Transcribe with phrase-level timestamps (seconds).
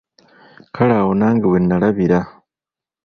[0.75, 2.19] Kale awo nange wennalabira.